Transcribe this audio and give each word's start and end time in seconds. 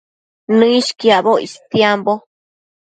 Nëishquiacboc 0.57 1.39
istiambo 1.47 2.13